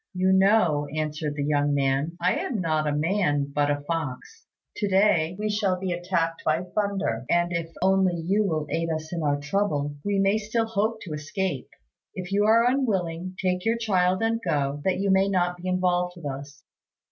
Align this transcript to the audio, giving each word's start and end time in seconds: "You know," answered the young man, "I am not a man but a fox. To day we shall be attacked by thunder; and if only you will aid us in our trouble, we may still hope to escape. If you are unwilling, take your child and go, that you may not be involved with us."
"You 0.15 0.33
know," 0.33 0.87
answered 0.95 1.35
the 1.35 1.43
young 1.43 1.75
man, 1.75 2.17
"I 2.19 2.37
am 2.37 2.59
not 2.59 2.87
a 2.87 2.91
man 2.91 3.51
but 3.53 3.69
a 3.69 3.81
fox. 3.81 4.47
To 4.77 4.87
day 4.87 5.35
we 5.37 5.47
shall 5.47 5.79
be 5.79 5.91
attacked 5.91 6.43
by 6.43 6.63
thunder; 6.63 7.23
and 7.29 7.51
if 7.53 7.69
only 7.83 8.15
you 8.15 8.43
will 8.43 8.65
aid 8.71 8.89
us 8.89 9.13
in 9.13 9.21
our 9.21 9.37
trouble, 9.39 9.97
we 10.03 10.17
may 10.17 10.39
still 10.39 10.65
hope 10.65 11.01
to 11.01 11.13
escape. 11.13 11.69
If 12.15 12.31
you 12.31 12.45
are 12.45 12.67
unwilling, 12.67 13.35
take 13.39 13.63
your 13.63 13.77
child 13.77 14.23
and 14.23 14.41
go, 14.43 14.81
that 14.85 14.97
you 14.97 15.11
may 15.11 15.29
not 15.29 15.55
be 15.57 15.67
involved 15.67 16.13
with 16.17 16.25
us." 16.25 16.63